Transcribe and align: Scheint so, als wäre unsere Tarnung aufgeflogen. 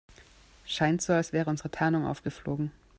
Scheint 0.65 0.99
so, 1.03 1.13
als 1.13 1.31
wäre 1.31 1.51
unsere 1.51 1.69
Tarnung 1.69 2.07
aufgeflogen. 2.07 2.71